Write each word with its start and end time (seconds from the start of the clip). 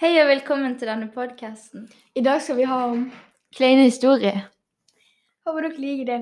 velkommen 0.00 0.78
til 0.78 0.88
denne 0.88 1.10
podkasten. 1.12 1.90
I 2.16 2.20
dag 2.24 2.40
skal 2.42 2.56
vi 2.56 2.64
ha 2.64 2.76
om 2.88 3.12
Kleine 3.56 3.82
historier. 3.82 4.46
Håper 5.46 5.66
dere 5.66 5.80
liker 5.82 6.06
det. 6.06 6.18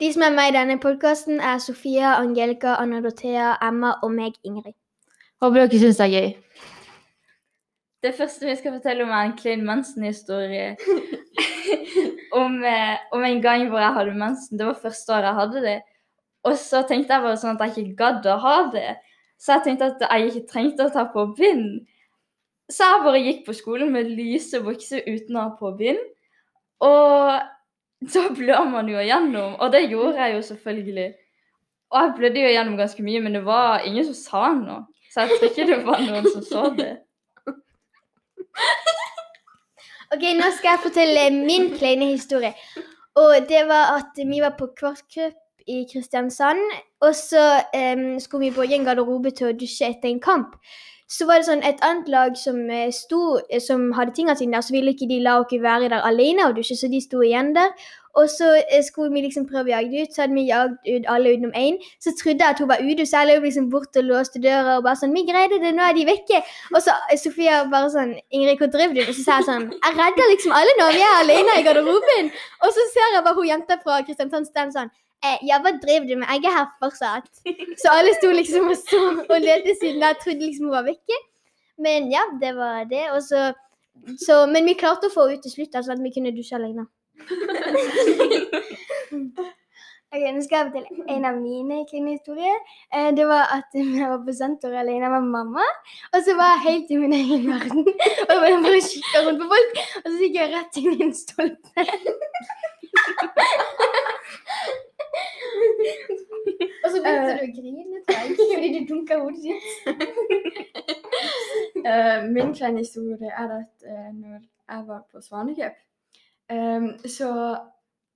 De 0.00 0.08
som 0.12 0.22
er 0.22 0.32
med 0.34 0.48
i 0.50 0.54
denne 0.56 0.78
podkasten, 0.82 1.40
er 1.40 1.58
Sofia, 1.58 2.16
Angelica, 2.18 2.74
Anna 2.74 3.00
Dorthea, 3.00 3.52
Emma 3.62 3.92
og 4.02 4.10
meg, 4.12 4.34
Ingrid. 4.42 4.74
Håper 5.40 5.60
dere 5.60 5.78
syns 5.78 6.00
det 6.00 6.06
er 6.08 6.14
gøy. 6.14 6.32
Det 8.02 8.12
første 8.14 8.46
vi 8.46 8.56
skal 8.56 8.74
fortelle 8.80 9.04
om, 9.06 9.10
er 9.10 9.28
en 9.28 9.36
klein 9.38 9.62
mensen-historie. 9.66 10.76
om, 12.42 12.64
eh, 12.64 12.96
om 13.12 13.24
en 13.24 13.42
gang 13.42 13.68
hvor 13.68 13.78
jeg 13.78 13.94
hadde 13.94 14.16
mensen. 14.24 14.58
Det 14.58 14.66
var 14.66 14.80
første 14.82 15.12
året 15.12 15.30
jeg 15.30 15.38
hadde 15.42 15.62
det. 15.68 15.76
Og 16.42 16.58
så 16.58 16.82
tenkte 16.82 17.14
jeg 17.14 17.26
bare 17.28 17.38
sånn 17.38 17.54
at 17.54 17.62
jeg 17.68 17.86
ikke 17.86 18.02
gadd 18.02 18.26
å 18.26 18.40
ha 18.42 18.56
det. 18.74 18.88
Så 19.38 19.54
jeg 19.54 19.68
tenkte 19.68 19.92
at 19.92 20.04
jeg 20.08 20.32
ikke 20.32 20.50
trengte 20.50 20.88
å 20.88 20.94
ta 20.98 21.06
på 21.14 21.28
bind. 21.38 21.86
Så 22.68 22.84
jeg 22.84 23.04
bare 23.04 23.22
gikk 23.24 23.46
på 23.46 23.54
skolen 23.56 23.92
med 23.94 24.10
lyse 24.12 24.60
bukser 24.60 25.06
uten 25.08 25.38
å 25.38 25.46
ha 25.46 25.54
på 25.56 25.72
bind. 25.78 26.02
Og 26.84 27.38
da 28.14 28.24
blør 28.36 28.68
man 28.70 28.90
jo 28.92 29.00
igjennom, 29.00 29.56
og 29.58 29.72
det 29.72 29.88
gjorde 29.88 30.20
jeg 30.20 30.36
jo 30.36 30.42
selvfølgelig. 30.50 31.08
Og 31.88 32.00
jeg 32.02 32.14
blødde 32.18 32.44
jo 32.44 32.52
gjennom 32.52 32.76
ganske 32.78 33.02
mye, 33.02 33.22
men 33.24 33.38
det 33.38 33.44
var 33.46 33.86
ingen 33.88 34.04
som 34.10 34.18
sa 34.18 34.52
noe. 34.54 34.84
Så 35.08 35.24
jeg 35.24 35.38
tror 35.38 35.48
ikke 35.48 35.68
det 35.70 35.78
var 35.86 36.04
noen 36.04 36.28
som 36.28 36.44
så 36.44 36.68
det. 36.76 36.94
Ok, 40.08 40.22
Nå 40.38 40.46
skal 40.56 40.70
jeg 40.70 40.80
fortelle 40.86 41.22
min 41.34 41.66
kleine 41.76 42.06
historie. 42.14 42.54
Og 43.20 43.44
det 43.48 43.66
var 43.68 43.98
at 43.98 44.16
vi 44.16 44.38
var 44.40 44.54
på 44.56 44.70
kvartcup 44.72 45.36
i 45.68 45.84
Kristiansand. 45.92 46.62
Og 47.04 47.14
så 47.14 47.44
um, 47.76 48.18
skulle 48.20 48.48
vi 48.48 48.54
bruke 48.56 48.74
en 48.74 48.86
garderobe 48.88 49.30
til 49.30 49.50
å 49.50 49.56
dusje 49.56 49.92
etter 49.92 50.10
en 50.10 50.22
kamp. 50.22 50.56
Så 51.08 51.24
var 51.24 51.40
det 51.40 51.48
sånn 51.48 51.64
et 51.64 51.78
annet 51.86 52.08
lag 52.12 52.34
som 52.36 52.58
eh, 52.68 52.90
sto, 52.92 53.38
eh, 53.48 53.62
som 53.64 53.86
hadde 53.96 54.12
tingene 54.12 54.36
sine 54.36 54.58
der, 54.58 54.64
så 54.66 54.74
ville 54.74 54.92
ikke 54.92 55.08
de 55.08 55.22
la 55.24 55.38
oss 55.40 55.54
være 55.62 55.88
der 55.88 56.04
alene 56.04 56.44
og 56.44 56.58
dusje, 56.58 56.76
så 56.76 56.90
de 56.92 57.00
sto 57.00 57.22
igjen 57.24 57.54
der. 57.56 57.72
Og 58.18 58.28
så 58.28 58.50
eh, 58.58 58.82
skulle 58.84 59.14
vi 59.14 59.22
liksom 59.24 59.46
prøve 59.48 59.70
å 59.70 59.72
jage 59.72 59.88
det 59.94 60.02
ut, 60.04 60.12
så 60.12 60.24
hadde 60.24 60.36
vi 60.36 60.44
jaget 60.50 60.90
ut 60.90 61.08
alle 61.14 61.32
utenom 61.32 61.56
én. 61.56 61.78
Så 62.04 62.12
trodde 62.18 62.44
jeg 62.44 62.56
at 62.56 62.60
hun 62.60 62.68
var 62.68 62.84
ute, 62.84 63.06
så 63.08 63.22
jeg 63.22 63.30
løp 63.30 63.48
liksom 63.48 63.70
bort 63.72 63.96
og 64.00 64.08
låste 64.10 64.42
døra 64.44 64.76
og 64.76 64.84
bare 64.84 65.00
sånn 65.00 65.16
'Vi 65.16 65.24
greide 65.30 65.62
det, 65.64 65.72
nå 65.72 65.82
er 65.86 65.96
de 65.96 66.04
vekke.' 66.12 66.44
Og 66.74 66.80
så 66.84 66.92
Sofia 67.24 67.64
bare 67.72 67.88
sånn 67.96 68.12
'Ingrid, 68.28 68.58
hvor 68.60 68.68
driver 68.76 68.94
du?' 68.94 69.08
Og 69.08 69.14
så 69.16 69.22
sa 69.24 69.40
jeg 69.40 69.48
sånn 69.48 69.66
'Jeg 69.72 69.98
redder 70.02 70.32
liksom 70.34 70.52
alle 70.52 70.72
nå, 70.76 70.92
vi 70.92 71.04
er 71.08 71.16
alene 71.24 71.56
i 71.56 71.66
garderoben.' 71.68 72.32
Og 72.64 72.70
så 72.76 72.82
ser 72.92 73.08
jeg 73.14 73.24
bare 73.24 73.38
hun 73.38 73.52
jenta 73.54 73.80
fra 73.80 74.02
Kristiansand 74.04 74.44
stemme 74.44 74.76
sånn 74.76 74.92
'Ja, 75.22 75.58
hva 75.62 75.72
driver 75.82 76.06
du 76.06 76.16
med? 76.16 76.28
Jeg 76.30 76.46
er 76.46 76.58
her 76.58 76.68
fortsatt.' 76.82 77.40
Så 77.82 77.90
alle 77.90 78.14
sto 78.14 78.30
liksom 78.30 78.70
og 78.70 78.78
så 78.78 79.00
og 79.24 79.40
lette 79.42 79.74
siden 79.80 80.04
jeg 80.04 80.20
trodde 80.22 80.46
liksom 80.46 80.68
hun 80.68 80.76
var 80.76 80.86
vekke. 80.86 81.18
Men 81.78 82.10
ja, 82.12 82.22
det 82.40 82.54
var 82.56 82.84
det. 82.90 83.06
Så, 83.22 83.52
så 84.26 84.46
Men 84.46 84.66
vi 84.66 84.78
klarte 84.78 85.10
å 85.10 85.14
få 85.14 85.26
henne 85.26 85.38
ut 85.38 85.46
til 85.46 85.54
slutt, 85.54 85.74
altså 85.74 85.94
at 85.94 86.02
vi 86.02 86.14
kunne 86.14 86.34
dusje 86.34 86.58
alene. 86.58 86.86
Ok, 90.08 90.22
Nå 90.32 90.40
skal 90.40 90.62
jeg 90.62 90.68
fortelle 90.70 91.04
en 91.12 91.26
av 91.28 91.34
mine 91.36 91.82
klinehistorier. 91.88 92.54
Eh, 92.96 93.10
det 93.12 93.26
var 93.28 93.50
at 93.52 93.68
jeg 93.76 94.06
var 94.08 94.22
på 94.24 94.32
senter 94.32 94.72
alene 94.80 95.10
med 95.12 95.26
mamma. 95.34 95.66
Og 96.16 96.24
så 96.24 96.32
var 96.38 96.54
jeg 96.54 96.64
helt 96.64 96.94
i 96.94 97.00
min 97.02 97.12
egen 97.12 97.44
verden. 97.50 97.84
Og 97.84 98.46
jeg 98.48 98.62
bare 98.64 98.80
kikka 98.86 99.22
rundt 99.26 99.42
på 99.42 99.50
folk, 99.52 99.82
og 100.00 100.08
så 100.08 100.16
gikk 100.22 100.40
jeg 100.40 100.54
rett 100.54 100.80
inn 100.80 100.94
i 100.94 101.04
en 101.10 101.12
stolpe. 101.18 101.84
og 106.84 106.90
så 106.92 107.00
begynte 107.02 107.34
du 107.38 107.44
å 107.44 107.50
grine, 107.56 108.02
tror 108.08 108.20
jeg, 108.22 108.36
fordi 108.52 108.68
du 108.74 108.80
dunka 108.90 109.18
hodet 109.22 109.42
ditt. 109.44 109.66
uh, 111.86 112.18
min 112.36 112.54
kleine 112.54 112.84
historie 112.84 113.32
er 113.32 113.56
at 113.60 113.88
uh, 113.88 114.10
når 114.14 114.38
jeg 114.38 114.86
var 114.92 115.02
på 115.12 115.22
Svanekjøp, 115.24 115.82
um, 116.52 116.88
så 117.06 117.32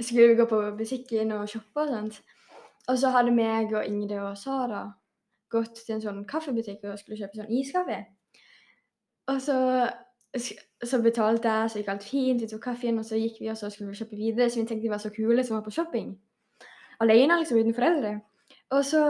skulle 0.00 0.28
vi 0.28 0.40
gå 0.40 0.48
på 0.50 0.62
butikken 0.78 1.32
og 1.32 1.48
shoppe 1.48 1.84
og 1.84 1.88
sånt. 1.94 2.20
Og 2.88 2.98
så 2.98 3.10
hadde 3.12 3.34
meg 3.34 3.72
og 3.76 3.84
Ingrid 3.86 4.20
og 4.22 4.36
Sara 4.38 4.86
gått 5.52 5.82
til 5.84 5.96
en 5.96 6.04
sånn 6.04 6.22
kaffebutikk 6.28 6.86
og 6.88 7.00
skulle 7.00 7.18
kjøpe 7.20 7.40
sånn 7.40 7.52
iskaffe. 7.52 7.98
Og 9.28 9.40
så, 9.44 9.58
så 10.84 11.00
betalte 11.04 11.52
jeg, 11.52 11.70
så 11.70 11.80
gikk 11.80 11.90
alt 11.92 12.06
fint, 12.06 12.40
vi 12.40 12.48
tok 12.48 12.64
kaffen, 12.70 13.00
og 13.00 13.04
så 13.08 13.18
gikk 13.20 13.42
vi 13.42 13.50
og 13.52 13.58
så 13.60 13.70
skulle 13.72 13.92
vi 13.92 14.00
kjøpe 14.00 14.16
videre, 14.16 14.48
så 14.48 14.60
vi 14.60 14.66
tenkte 14.68 14.86
vi 14.86 14.92
var 14.92 15.02
så 15.02 15.12
kule 15.12 15.44
som 15.44 15.58
var 15.58 15.66
på 15.66 15.74
shopping. 15.76 16.14
Alene, 17.04 17.38
liksom, 17.40 17.60
uten 17.62 17.76
foreldre. 17.76 18.14
Og 18.74 18.84
så 18.84 19.02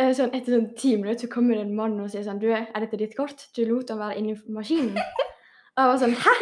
eh, 0.00 0.12
sånn, 0.16 0.32
etter 0.34 0.56
sånn 0.56 0.70
ti 0.78 0.96
minutter 0.98 1.26
så 1.26 1.32
kommer 1.32 1.56
det 1.56 1.64
en 1.66 1.76
mann 1.78 2.00
og 2.02 2.10
sier 2.12 2.24
sånn 2.26 2.40
Du, 2.42 2.48
er 2.52 2.68
dette 2.82 3.00
ditt 3.00 3.16
kort? 3.16 3.48
Du 3.56 3.62
lot 3.68 3.92
ham 3.92 4.02
være 4.02 4.18
inni 4.20 4.34
maskinen. 4.52 4.96
Og 4.96 5.82
jeg 5.82 5.90
var 5.92 6.00
sånn 6.02 6.16
Hæ? 6.24 6.34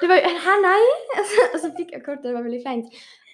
Det 0.00 0.08
var 0.08 0.16
jo 0.22 0.32
Hæ, 0.46 0.54
nei? 0.64 0.82
Og 1.18 1.24
så, 1.60 1.68
fikk 1.76 1.90
jeg 1.94 2.04
kortet, 2.04 2.24
det 2.28 2.34
var 2.36 2.46
veldig 2.46 2.62
fint. 2.64 2.86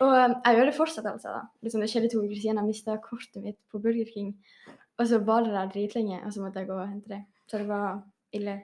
Og 0.02 0.10
um, 0.10 0.34
jeg 0.42 0.56
gjør 0.56 0.68
det 0.68 0.76
fortsatt, 0.76 1.06
altså. 1.06 1.28
da. 1.36 1.42
Liksom, 1.62 1.80
det 1.82 1.90
skjedde 1.92 2.10
to 2.12 2.22
uker 2.24 2.38
siden 2.38 2.58
jeg 2.60 2.68
mista 2.68 2.96
kortet 3.02 3.42
mitt 3.44 3.60
på 3.70 3.76
Burger 3.82 4.08
King. 4.10 4.30
Og 4.98 5.04
så 5.08 5.16
var 5.22 5.40
det 5.46 5.54
der 5.54 5.70
dritlenge, 5.70 6.18
og 6.26 6.30
så 6.34 6.42
måtte 6.42 6.58
jeg 6.60 6.68
gå 6.70 6.76
og 6.78 6.88
hente 6.88 7.08
det. 7.14 7.22
Så 7.50 7.54
det 7.62 7.68
var 7.68 8.02
ille. 8.34 8.56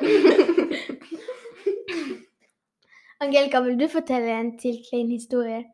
Angelica, 3.24 3.60
vil 3.64 3.80
du 3.80 3.86
fortelle 3.88 4.30
en 4.36 4.58
til 4.60 4.76
klein 4.88 5.10
historie? 5.12 5.64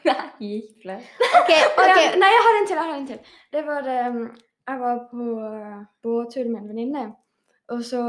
Nei, 0.08 0.28
gikk 0.40 0.84
flere. 0.84 1.00
Okay, 1.42 1.62
okay. 1.80 2.04
ja, 2.04 2.12
nei, 2.20 2.30
jeg 2.34 2.44
har 2.46 2.60
en 2.60 2.68
til. 2.68 2.76
Jeg 2.76 2.84
har 2.90 2.98
en 2.98 3.08
til. 3.08 3.18
Det 3.52 3.64
var 3.66 3.90
um, 4.08 4.20
Jeg 4.68 4.80
var 4.80 5.00
på 5.10 5.24
uh, 5.40 5.80
båttur 6.02 6.46
med 6.48 6.60
en 6.60 6.68
venninne, 6.68 7.04
og 7.68 7.84
så 7.84 8.02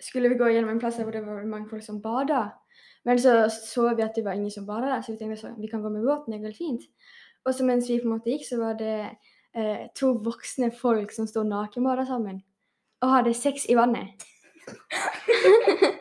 skulle 0.00 0.28
vi 0.28 0.38
gå 0.38 0.50
gjennom 0.52 0.74
en 0.74 0.80
plass 0.82 0.98
hvor 1.00 1.14
det 1.14 1.24
var 1.26 1.44
mange 1.48 1.70
folk 1.70 1.82
som 1.84 2.02
bada. 2.02 2.46
Men 3.04 3.18
så 3.20 3.48
så 3.52 3.94
vi 3.94 4.02
at 4.02 4.16
det 4.16 4.24
var 4.24 4.32
ingen 4.32 4.50
som 4.50 4.66
bada 4.66 4.86
der, 4.86 5.00
så 5.00 5.12
vi 5.12 5.18
tenkte 5.18 5.40
så, 5.40 5.54
vi 5.58 5.68
kan 5.70 5.82
gå 5.82 5.88
med 5.88 6.04
båten, 6.04 6.32
det 6.32 6.42
går 6.42 6.56
fint. 6.58 6.82
Og 7.44 7.54
så 7.54 7.64
mens 7.64 7.88
vi 7.88 8.00
på 8.00 8.08
en 8.08 8.14
måte 8.16 8.30
gikk, 8.30 8.46
så 8.48 8.58
var 8.60 8.76
det 8.80 8.96
eh, 9.56 9.86
to 9.96 10.12
voksne 10.24 10.70
folk 10.72 11.12
som 11.12 11.26
sto 11.28 11.42
nakenbada 11.42 12.06
sammen. 12.08 12.42
Og 13.02 13.12
hadde 13.12 13.34
sex 13.34 13.68
i 13.68 13.76
vannet. 13.76 14.24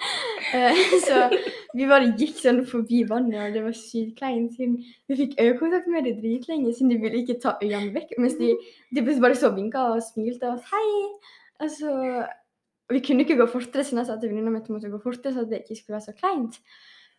Eh, 0.54 0.76
så 1.02 1.32
vi 1.74 1.88
bare 1.90 2.12
gikk 2.20 2.38
sånn 2.38 2.62
forbi 2.70 3.02
vannet, 3.10 3.40
og 3.42 3.56
det 3.56 3.64
var 3.66 3.76
sykt 3.78 4.20
kleint. 4.20 4.60
Vi 4.60 5.18
fikk 5.18 5.36
øyekontakt 5.42 5.90
med 5.90 6.06
dem 6.06 6.20
dritlenge, 6.22 6.74
siden 6.74 6.94
de 6.94 7.00
ville 7.02 7.24
ikke 7.24 7.40
ta 7.42 7.56
øynene 7.64 7.94
vekk. 7.96 8.16
Mens 8.22 8.38
de, 8.38 8.54
de 8.94 9.06
bare 9.08 9.38
så 9.40 9.50
vinka 9.56 9.88
og 9.96 10.04
smilte 10.06 10.52
og 10.52 10.62
sa 10.62 10.78
hei. 10.78 10.94
Altså, 11.64 11.94
vi 12.94 13.02
kunne 13.02 13.26
ikke 13.26 13.40
gå 13.40 13.48
fortere, 13.50 13.84
så 13.84 13.98
jeg 13.98 14.06
sa 14.06 14.20
til 14.20 14.30
venninna 14.30 14.54
mi 14.54 14.62
at 14.62 14.70
måtte 14.70 14.92
gå 14.92 15.02
fortere, 15.02 15.34
så 15.34 15.48
det 15.50 15.64
ikke 15.64 15.80
skulle 15.80 15.98
være 15.98 16.08
så 16.08 16.16
kleint. 16.20 16.60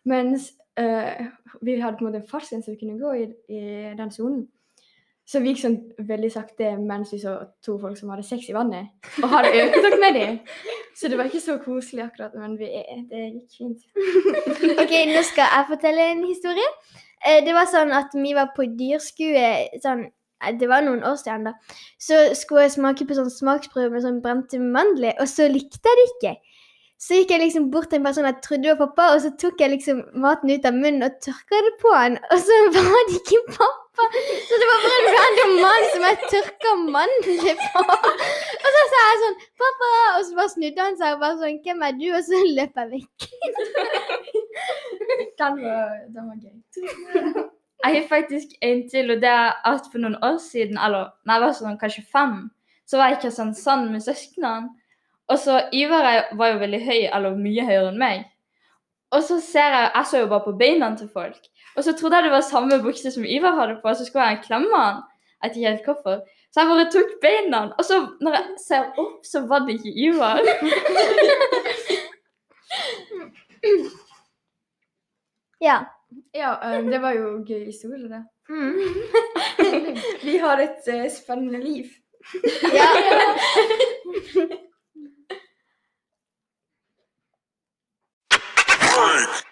Mens 0.05 0.51
eh, 0.79 1.25
vi 1.61 1.79
hadde 1.81 1.97
på 1.97 2.05
en 2.05 2.11
måte 2.11 2.21
en 2.21 2.29
fartsgrense 2.29 2.71
vi 2.71 2.79
kunne 2.79 2.99
gå 2.99 3.13
i, 3.13 3.25
i 3.49 3.61
den 3.97 4.11
sonen. 4.13 4.45
Så 5.25 5.41
vi 5.41 5.51
gikk 5.51 5.63
sånn 5.63 5.77
veldig 6.05 6.29
sakte 6.29 6.75
mens 6.77 7.09
vi 7.15 7.17
så 7.23 7.39
to 7.65 7.79
folk 7.81 7.97
som 7.97 8.11
hadde 8.13 8.27
sex 8.27 8.45
i 8.51 8.53
vannet, 8.53 8.93
og 9.23 9.31
hadde 9.31 9.55
øyekontakt 9.55 10.03
med 10.03 10.19
dem. 10.19 10.35
Så 10.95 11.09
det 11.11 11.17
var 11.19 11.27
ikke 11.27 11.41
så 11.43 11.57
koselig 11.59 12.05
akkurat, 12.05 12.35
men 12.39 12.53
vi, 12.59 12.69
det 13.11 13.23
gikk 13.35 13.57
fint. 13.57 13.81
Ok, 14.83 14.93
nå 15.11 15.23
skal 15.27 15.49
jeg 15.51 15.65
fortelle 15.69 16.05
en 16.13 16.21
historie. 16.25 16.69
Eh, 17.25 17.41
Det 17.43 17.55
var 17.57 17.67
sånn 17.67 17.91
at 17.95 18.15
vi 18.15 18.31
var 18.37 18.53
på 18.55 18.63
dyrskue 18.79 19.45
sånn, 19.83 20.05
eh, 20.43 20.53
Det 20.59 20.69
var 20.71 20.85
noen 20.85 21.03
år 21.03 21.17
siden, 21.19 21.49
da. 21.49 21.53
Så 21.99 22.21
skulle 22.39 22.67
jeg 22.69 22.77
smake 22.77 23.07
på 23.09 23.17
sånn 23.17 23.31
smaksprøve 23.33 23.91
med 23.91 24.05
sånn 24.07 24.21
brente 24.23 24.59
mandler, 24.61 25.15
og 25.19 25.27
så 25.27 25.49
likte 25.51 25.83
jeg 25.83 25.99
det 25.99 26.07
ikke. 26.13 26.35
Så 27.05 27.19
gikk 27.19 27.33
jeg 27.35 27.41
liksom 27.43 27.69
bort 27.73 27.89
til 27.91 27.99
en 27.99 28.05
person 28.07 28.23
jeg 28.29 28.39
trodde 28.45 28.71
var 28.71 28.87
pappa, 28.87 29.09
og 29.15 29.21
så 29.25 29.33
tok 29.37 29.59
jeg 29.59 29.73
liksom 29.75 29.97
maten 30.23 30.49
ut 30.55 30.65
av 30.65 30.73
munnen 30.79 31.03
og 31.09 31.17
tørka 31.21 31.59
det 31.67 31.73
på 31.81 31.91
han, 31.91 32.15
og 32.31 32.39
så 32.39 32.59
var 32.77 33.01
det 33.11 33.19
ikke 33.19 33.41
pappa. 33.51 33.73
Så 34.47 34.53
det 34.61 34.67
var 34.69 34.79
bare 34.85 34.97
en 35.01 35.09
random 35.17 35.53
mann 35.63 35.85
som 35.93 36.01
jeg 36.07 36.17
tørka 36.33 36.71
mandler 36.95 37.57
på. 37.73 37.81
Og 38.65 38.69
så 38.75 38.81
sa 38.91 38.99
jeg 39.07 39.21
sånn 39.23 39.37
'Pappa!' 39.61 40.13
Og 40.17 40.21
så 40.25 40.31
bare 40.39 40.53
snudde 40.53 40.85
han 40.87 40.97
seg 40.99 41.09
og 41.15 41.23
bare 41.23 41.39
sånn 41.41 41.59
'Hvem 41.63 41.79
er 41.87 41.93
du?' 41.99 42.15
Og 42.17 42.23
så 42.27 42.35
løp 42.59 42.73
jeg 42.81 42.87
vekk. 42.95 43.19
Den 45.39 45.53
var, 45.61 45.89
den 46.15 46.23
var 46.29 46.37
gøy. 46.39 46.57
Jeg 47.85 47.95
har 47.95 48.07
faktisk 48.07 48.47
en 48.61 48.89
til, 48.89 49.11
og 49.11 49.21
det 49.21 49.29
er 49.29 49.51
at 49.67 49.87
for 49.91 50.01
noen 50.01 50.15
år 50.23 50.37
siden, 50.41 50.77
eller 50.77 51.11
når 51.25 51.33
jeg 51.33 51.43
var 51.43 51.57
sånn 51.57 51.81
kanskje 51.81 52.05
fem, 52.11 52.35
så 52.87 52.97
var 52.97 53.11
jeg 53.11 53.17
i 53.17 53.21
Kristiansand 53.25 53.91
med 53.91 54.05
søsknene. 54.05 54.69
Og 55.27 55.39
så 55.41 55.59
Ivar 55.73 56.07
var 56.37 56.53
jo 56.53 56.61
veldig 56.63 56.81
høy, 56.85 57.01
eller 57.13 57.37
mye 57.37 57.67
høyere 57.67 57.91
enn 57.91 58.01
meg. 58.01 58.25
Og 59.15 59.23
så 59.23 59.39
ser 59.41 59.75
jeg 59.77 59.91
Jeg 59.95 60.05
så 60.11 60.21
jo 60.21 60.27
bare 60.31 60.45
på 60.45 60.55
beina 60.59 60.95
til 60.97 61.09
folk. 61.13 61.41
Og 61.75 61.83
så 61.83 61.93
trodde 61.93 62.15
jeg 62.15 62.23
det 62.23 62.31
var 62.31 62.41
samme 62.41 62.81
bukse 62.83 63.11
som 63.11 63.25
Ivar 63.25 63.55
hadde 63.59 63.79
på, 63.81 63.89
og 63.89 63.95
så 63.95 64.05
skulle 64.05 64.25
jeg 64.25 64.43
klemme 64.43 64.77
han. 64.77 65.01
Jeg 65.43 65.49
vet 65.49 65.57
ikke 65.57 65.69
helt 65.69 65.85
hvorfor. 65.85 66.15
Så 66.51 66.61
jeg 66.61 66.69
bare 66.69 66.91
tok 66.91 67.09
beina, 67.21 67.61
og 67.77 67.85
så 67.85 67.95
når 68.21 68.31
jeg 68.37 68.45
ser 68.67 68.83
opp, 69.03 69.25
så 69.31 69.41
var 69.47 69.59
det 69.65 69.73
ikke 69.79 69.95
Ivar. 70.07 70.39
Ja. 75.61 75.79
Ja, 76.33 76.79
um, 76.79 76.91
det 76.91 77.01
var 77.01 77.11
jo 77.11 77.45
gøy 77.47 77.65
historie, 77.65 78.09
det. 78.09 78.25
Mm. 78.49 78.73
Vi 80.27 80.37
har 80.37 80.57
et 80.61 80.93
uh, 80.93 81.11
spennende 81.11 81.59
liv. 81.63 81.85
ja. 82.73 82.89
break. 88.95 89.44